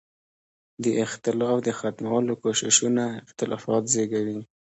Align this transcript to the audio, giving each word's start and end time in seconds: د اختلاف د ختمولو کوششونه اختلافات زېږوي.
د 0.83 0.85
اختلاف 1.05 1.57
د 1.67 1.69
ختمولو 1.79 2.33
کوششونه 2.43 3.03
اختلافات 3.25 3.83
زېږوي. 3.93 4.39